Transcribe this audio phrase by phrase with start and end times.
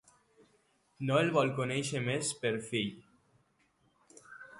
[1.09, 2.97] No el vol conèixer més per fill.